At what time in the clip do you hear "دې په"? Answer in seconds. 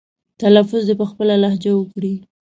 0.87-1.05